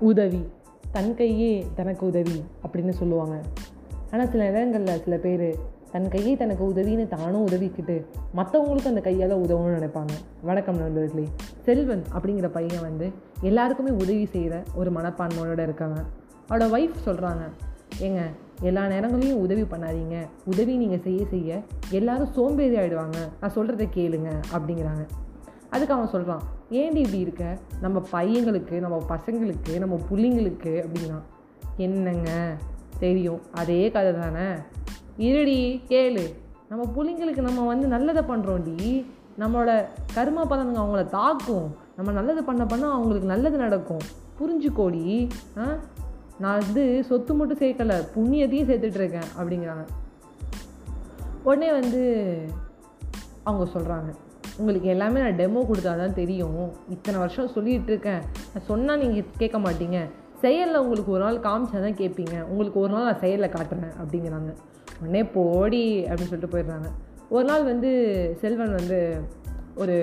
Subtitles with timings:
[0.00, 0.48] உதவி.
[0.92, 3.40] தன் கையே தனக்கு உதவி அப்படின்னு சொல்லுவாங்க.
[4.12, 5.56] ஆனால் சில நேரங்களில் சில பேர்
[5.92, 8.04] தன் கையே தனக்கு உதவின்னு தானும் உதவிக்கிட்டு
[8.36, 10.08] மற்றவங்களுக்கும் அந்த கையால் உதவணும்னு நினைப்பாங்க.
[10.42, 11.28] வணக்கம் நண்பர்களே.
[11.62, 16.04] செல்வன் அப்படிங்கிற பையன் வந்து எல்லாருக்குமே உதவி செய்கிற ஒரு மனப்பான்மையோட இருக்காங்க.
[16.48, 17.50] அவரோட ஒய்ஃப் சொல்கிறாங்க
[18.00, 18.20] ஏங்க
[18.60, 20.16] எல்லா நேரங்களையும் உதவி பண்ணாதீங்க.
[20.44, 21.60] உதவி நீங்கள் செய்ய செய்ய
[21.90, 25.06] எல்லாரும் சோம்பேறி ஆகிடுவாங்க நான் சொல்கிறத கேளுங்க அப்படிங்கிறாங்க.
[25.70, 27.58] அதுக்கு அவன் சொல்கிறான் ஏன்டி இப்படி இருக்க?
[27.80, 31.20] நம்ம பையங்களுக்கு நம்ம பசங்களுக்கு நம்ம புள்ளிங்களுக்கு அப்படின்னா
[31.76, 32.56] என்னங்க?
[32.98, 33.40] தெரியும்.
[33.52, 34.54] அதே கதை தானே?
[35.16, 36.34] இருடி கேளு.
[36.68, 39.04] நம்ம புள்ளிங்களுக்கு நம்ம வந்து நல்லதை பண்ணுறோண்டி
[39.38, 41.76] நம்மளோட கர்ம பலனுங்க அவங்கள தாக்கும்.
[41.96, 44.00] நம்ம நல்லது பண்ண பண்ண அவங்களுக்கு நல்லது நடக்கும்.
[44.40, 45.30] புரிஞ்சுக்கோடி.
[45.58, 45.66] ஆ?
[46.38, 49.28] நான் வந்து சொத்து மட்டும் சேர்க்கலை புண்ணியத்தையும் சேர்த்துட்டு இருக்கேன்.
[49.38, 49.86] அப்படிங்கிறாங்க.
[51.42, 52.36] உடனே வந்து
[53.42, 54.14] அவங்க சொல்கிறாங்க
[54.58, 56.72] உங்களுக்கு எல்லாமே நான் டெமோ கொடுத்தா தான் தெரியும்.
[56.88, 58.22] இத்தனை வருஷம் சொல்லிகிட்டு இருக்கேன்.
[58.52, 59.98] நான் சொன்னால் நீங்கள் கேட்க மாட்டீங்க.
[60.42, 62.36] செயலில் உங்களுக்கு ஒரு நாள் காமிச்சா தான் கேட்பீங்க.
[62.48, 64.50] உங்களுக்கு ஒரு நாள் நான் செயலில் காட்டுறேன் அப்படிங்கிறாங்க.
[65.00, 66.88] உடனே போடி அப்படின்னு சொல்லிட்டு போயிடுறாங்க.
[67.28, 67.90] ஒரு நாள் வந்து
[68.40, 69.20] செல்வன் வந்து
[69.74, 69.96] ஒரு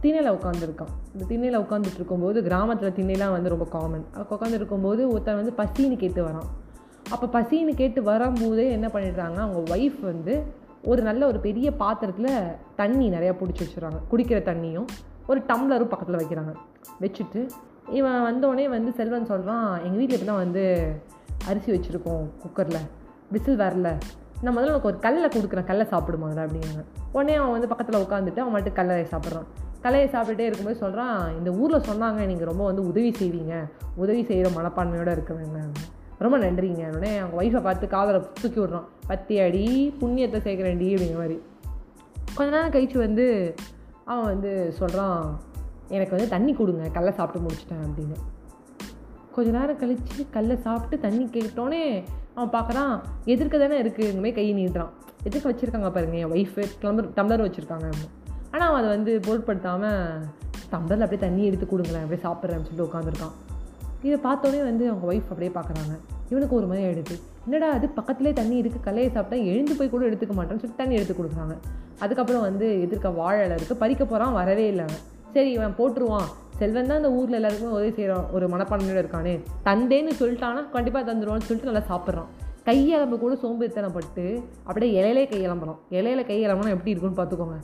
[0.00, 5.96] திண்ணையில் உட்காந்துருக்கான் இந்த திண்ணையில் உட்காந்துட்டு இருக்கும்போது கிராமத்தில் திண்ணைலாம் வந்து ரொம்ப காமன் உட்காந்துருக்கும்போது ஒருத்தன் வந்து பசின்னு
[5.96, 6.48] கேட்டு வரான்.
[7.10, 10.34] அப்போ பசின்னு கேட்டு வரும்போதே என்ன பண்ணிடுறாங்க அவங்க ஒய்ஃப் வந்து
[10.84, 14.88] ஒரு நல்ல ஒரு பெரிய பாத்திரத்தில் தண்ணி நிறையா பிடிச்சி வச்சுறாங்க குடிக்கிற தண்ணியும்
[15.26, 16.52] ஒரு டம்ளரும் பக்கத்தில் வைக்கிறாங்க.
[17.00, 17.40] வச்சுட்டு
[17.90, 20.64] இவன் வந்தோடனே வந்து செல்வன் சொல்கிறான் எங்கள் வீட்டில் இப்படி தான் வந்து
[21.46, 22.80] அரிசி வச்சுருக்கோம் குக்கரில்
[23.30, 23.88] விசில் வரல.
[24.42, 25.64] நான் முதல்ல உனக்கு ஒரு கல்லை கொடுக்குறேன்.
[25.64, 26.84] கல்லை சாப்பிடுமா அதை அப்படிங்கிறாங்க.
[27.12, 29.48] உடனே அவன் வந்து பக்கத்தில் உட்காந்துட்டு அவன் மட்டும் கல்லையை சாப்பிட்றான்.
[29.80, 33.54] கலையை சாப்பிட்டுட்டே இருக்கும்போது சொல்கிறான் இந்த ஊரில் சொன்னாங்க நீங்கள் ரொம்ப வந்து உதவி செய்வீங்க.
[33.96, 35.62] உதவி செய்கிற மனப்பான்மையோடு இருக்கிறவங்க
[36.22, 36.96] ரொம்ப நன்றிங்க.
[36.96, 38.88] உடனே அவங்க ஒய்ஃபை பார்த்து காதலை தூக்கி விட்றான்.
[39.06, 41.42] பத்தி அடி புண்ணியத்தை சேர்க்குறேன்டி அப்படிங்கிற மாதிரி.
[42.34, 43.54] கொஞ்ச நேரம் கழிச்சு வந்து
[44.04, 45.40] அவன் வந்து சொல்கிறான்
[45.88, 48.18] எனக்கு வந்து தண்ணி கொடுங்க கல்லை சாப்பிட்டு முடிச்சிட்டேன் அப்படின்னு.
[49.32, 52.02] கொஞ்ச நேரம் கழித்து கல்லை சாப்பிட்டு தண்ணி கேட்டோன்னே
[52.34, 54.92] அவன் பார்க்குறான் எதிர்க்க தானே இருக்குது கை நீட்டுறான்.
[55.22, 57.90] எதிர்க்க வச்சுருக்காங்க பாருங்க என் ஒய்ஃபு டம்ளர் டம்ளர் வச்சுருக்காங்க.
[58.50, 60.24] ஆனால் அவன் அதை வந்து பொருட்படுத்தாமல்
[60.72, 63.34] டம்ளரில் அப்படியே தண்ணி எடுத்து கொடுங்களேன் அப்படியே சாப்பிட்றேன்னு சொல்லிட்டு உட்காந்துருக்கான்
[64.02, 65.94] இதை பார்த்தோன்னே வந்து அவங்க ஒய்ஃப் அப்படியே பார்க்குறாங்க.
[66.32, 70.32] இவனுக்கு ஒரு மாதிரி ஆகிடுது என்னடா அது பக்கத்துலேயே தண்ணி இருக்குது கலையை சாப்பிட்டா எழுந்து போய் கூட எடுத்துக்க
[70.32, 71.54] மாட்டேன்னு சொல்லிட்டு தண்ணி எடுத்து கொடுக்குறாங்க.
[71.98, 74.84] அதுக்கப்புறம் வந்து எதிர்க்க வாழை இருக்குது பறிக்க போகிறான் வரவே இல்லை
[75.32, 76.28] சரி இவன் போட்டுருவான்.
[76.58, 79.34] செல்வன் தான் அந்த ஊரில் எல்லாருக்குமே உதவி செய்கிறான் ஒரு மனப்பான்மையோடு இருக்கானே.
[79.64, 82.30] தந்தேன்னு சொல்லிட்டானா கண்டிப்பாக தந்துடுவான்னு சொல்லிட்டு நல்லா சாப்பிட்றான்.
[82.64, 87.58] கையெலம்பு கூட சோம்பேறித்தனப்பட்டு அப்படியே இலையிலே கையெலம்புறான் இலையில கையெலம்புனா எப்படி இருக்குன்னு பார்த்துக்கோங்க.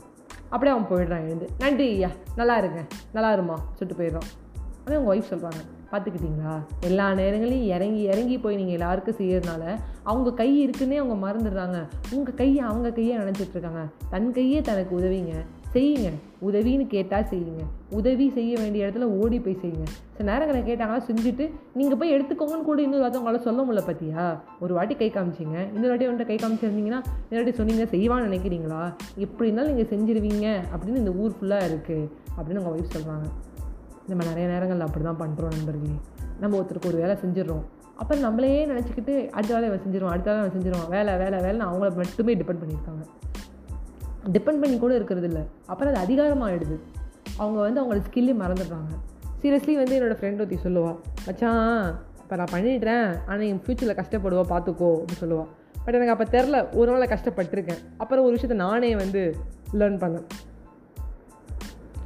[0.49, 1.49] அப்படியே அவன் போயிடுறான் எழுந்து.
[1.59, 2.09] நன்றி ஐயா.
[2.35, 2.81] நல்லா இருங்க.
[3.13, 4.29] நல்லா இருமா சொல்லிட்டு போயிடுறான்.
[4.85, 5.61] அதே அவங்க ஒய்ஃப் சொல்கிறாங்க
[5.91, 9.63] பார்த்துக்கிட்டிங்களா எல்லா நேரங்களையும் இறங்கி இறங்கி போய் நீங்கள் எல்லாருக்கும் செய்கிறதுனால
[10.03, 11.79] அவங்க கை இருக்குன்னே அவங்க மறந்துடுறாங்க.
[12.11, 15.33] உங்கள் கையை அவங்க கையை நினச்சிட்ருக்காங்க தன் கையே தனக்கு உதவிங்க.
[15.73, 16.09] செய்யுங்க.
[16.47, 17.63] உதவின்னு கேட்டால் செய்யுங்க.
[17.89, 19.87] உதவி செய்ய வேண்டிய இடத்துல ஓடி போய் செய்யுங்க.
[20.17, 24.73] சில நேரங்களை கேட்டாங்களா செஞ்சுட்டு நீங்கள் போய் எடுத்துக்கோங்கன்னு கூட இன்னொரு வார்த்தை உங்களால் சொல்ல முடியல பார்த்தியா ஒரு
[24.73, 25.57] வாட்டி கை காமிச்சிங்க.
[25.73, 28.93] இன்னொரு வாட்டி வந்துட்டு கை காமிச்சிருந்தீங்கன்னா இன்னொரு வாட்டி சொன்னீங்க செய்வான்னு நினைக்கிறீங்களா?
[29.15, 33.27] எப்படி இருந்தாலும் நீங்கள் செஞ்சிருவீங்க அப்படின்னு இந்த ஊர் ஃபுல்லாக இருக்குது அப்படின்னு உங்கள் ஒய்ஃப் சொல்கிறாங்க
[34.09, 35.97] நம்ம நிறைய நேரங்களில் அப்படி தான் பண்ணுறோம் நண்பர்களே.
[36.41, 37.63] நம்ம ஒருத்தருக்கு ஒரு வேலை செஞ்சிடறோம்.
[38.01, 41.89] அப்புறம் நம்மளையே நினச்சிக்கிட்டு அடுத்த வேலை அவன் செஞ்சிருவான் அடுத்த வேலை அவன் செஞ்சிருவான் வேலை வேலை வேலைன்னு அவங்கள
[42.01, 43.05] மட்டுமே டிபெண்ட் பண்ணியிருக்காங்க.
[44.35, 45.43] டிபெண்ட் பண்ணி கூட இருக்கிறது இல்லை.
[45.71, 46.77] அப்புறம் அது அதிகாரமாகிடுது
[47.37, 48.93] அவங்க வந்து அவங்களோட ஸ்கில்லே மறந்துடுறாங்க.
[49.41, 51.61] சீரியஸ்லி வந்து என்னோடய ஃப்ரெண்ட் ஒருத்தி சொல்லுவாள் மச்சான்
[52.21, 55.49] இப்போ நான் பண்ணிடுறேன் ஆனால் என் ஃப்யூச்சரில் கஷ்டப்படுவா பார்த்துக்கோ அப்படின்னு சொல்லுவாள்
[55.83, 57.79] பட் எனக்கு அப்போ தெரில ஒரு நாளை கஷ்டப்பட்டிருக்கேன்.
[57.97, 59.21] அப்புறம் ஒரு விஷயத்த நானே வந்து
[59.79, 60.25] லேர்ன் பண்ணேன்.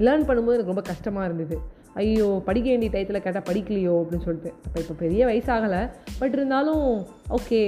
[0.05, 1.57] லேர்ன் பண்ணும்போது எனக்கு ரொம்ப கஷ்டமாக இருந்தது.
[2.01, 4.51] ஐயோ படிக்க வேண்டிய டயத்தில் கேட்டால் படிக்கலையோ அப்படின்னு சொல்லிட்டு.
[4.65, 5.81] அப்போ இப்போ பெரிய வயசாகலை.
[6.19, 6.85] பட் இருந்தாலும்
[7.37, 7.59] ஓகே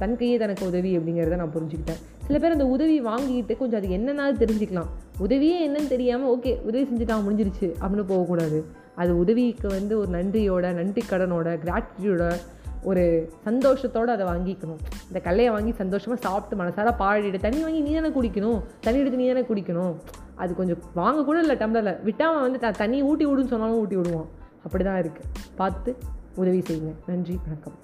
[0.00, 2.00] தன் கையே தனக்கு உதவி அப்படிங்கிறத நான் புரிஞ்சுக்கிட்டேன்.
[2.26, 4.90] சில பேர் அந்த உதவி வாங்கிட்டு கொஞ்சம் அது என்னென்னாலும் தெரிஞ்சுக்கலாம்.
[5.26, 8.60] உதவியே என்னன்னு தெரியாமல் ஓகே உதவி செஞ்சுட்டான் முடிஞ்சிருச்சு அப்படின்னு போகக்கூடாது.
[9.02, 12.24] அது உதவிக்கு வந்து ஒரு நன்றியோட நன்றி கடனோட கிராட்டிடியூட
[12.90, 13.02] ஒரு
[13.46, 14.80] சந்தோஷத்தோடு அதை வாங்கிக்கணும்.
[15.08, 18.58] இந்த கல்லையை வாங்கி சந்தோஷமாக சாப்பிட்டு மனசார பாடிட்டு தண்ணி வாங்கி நீ தானே குடிக்கணும்.
[18.84, 19.94] தண்ணி எடுத்து நீ தானே குடிக்கணும்.
[20.36, 22.02] அது கொஞ்சம் வாங்க கூட இல்லை டம்ளரில்.
[22.02, 24.28] விட்டால் வந்து த தண்ணி ஊட்டி விடுன்னு சொன்னாலும் ஊட்டி விடுவான்.
[24.64, 25.96] அப்படி தான் இருக்குது பார்த்து
[26.34, 26.94] உதவி செய்யுங்க.
[27.06, 27.78] நன்றி வணக்கம்.